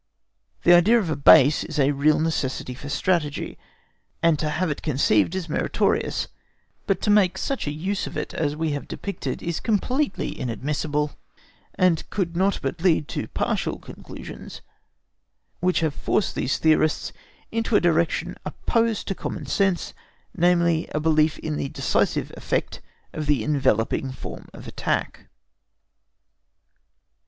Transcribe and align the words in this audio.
The 0.63 0.73
idea 0.73 0.97
of 0.97 1.11
a 1.11 1.15
base 1.15 1.63
is 1.63 1.77
a 1.77 1.91
real 1.91 2.19
necessity 2.19 2.73
for 2.73 2.89
strategy, 2.89 3.59
and 4.23 4.39
to 4.39 4.49
have 4.49 4.75
conceived 4.81 5.35
it 5.35 5.37
is 5.37 5.47
meritorious; 5.47 6.27
but 6.87 7.01
to 7.01 7.11
make 7.11 7.37
such 7.37 7.67
a 7.67 7.71
use 7.71 8.07
of 8.07 8.17
it 8.17 8.33
as 8.33 8.55
we 8.55 8.71
have 8.71 8.87
depicted 8.87 9.43
is 9.43 9.59
completely 9.59 10.29
inadmissible, 10.39 11.11
and 11.75 12.09
could 12.09 12.35
not 12.35 12.57
but 12.63 12.81
lead 12.81 13.07
to 13.09 13.27
partial 13.27 13.77
conclusions 13.77 14.61
which 15.59 15.81
have 15.81 15.93
forced 15.93 16.33
these 16.33 16.57
theorists 16.57 17.13
into 17.51 17.75
a 17.75 17.79
direction 17.79 18.35
opposed 18.43 19.07
to 19.07 19.13
common 19.13 19.45
sense, 19.45 19.93
namely, 20.35 20.85
to 20.85 20.97
a 20.97 20.99
belief 20.99 21.37
in 21.37 21.57
the 21.57 21.69
decisive 21.69 22.33
effect 22.35 22.81
of 23.13 23.27
the 23.27 23.43
enveloping 23.43 24.11
form 24.11 24.47
of 24.51 24.67
attack. 24.67 25.27